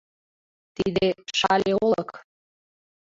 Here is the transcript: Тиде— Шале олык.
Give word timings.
Тиде— 0.75 1.07
Шале 1.39 1.71
олык. 1.85 2.11